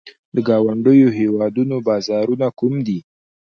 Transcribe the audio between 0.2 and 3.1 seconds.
د ګاونډیو هیوادونو بازارونه کوم دي؟